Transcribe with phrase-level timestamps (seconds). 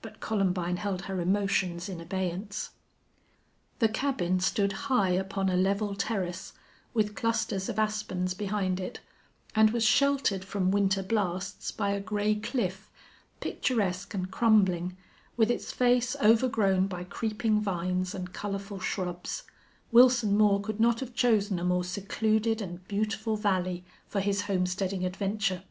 [0.00, 2.70] But Columbine held her emotions in abeyance.
[3.80, 6.52] The cabin stood high upon a level terrace,
[6.94, 9.00] with clusters of aspens behind it,
[9.56, 12.92] and was sheltered from winter blasts by a gray cliff,
[13.40, 14.96] picturesque and crumbling,
[15.36, 19.42] with its face overgrown by creeping vines and colorful shrubs,
[19.90, 25.04] Wilson Moore could not have chosen a more secluded and beautiful valley for his homesteading
[25.04, 25.64] adventure.